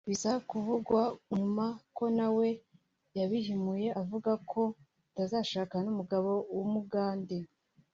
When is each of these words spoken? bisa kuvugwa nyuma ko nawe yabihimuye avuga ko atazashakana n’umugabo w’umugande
bisa 0.09 0.31
kuvugwa 0.49 1.01
nyuma 1.35 1.65
ko 1.97 2.03
nawe 2.17 2.47
yabihimuye 3.17 3.87
avuga 4.01 4.31
ko 4.51 4.61
atazashakana 5.09 5.83
n’umugabo 5.85 6.31
w’umugande 6.55 7.37